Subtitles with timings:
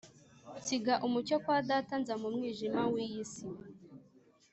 [0.59, 3.47] Nsiga umucyo kwa data nza mu mwijima w’iy’isi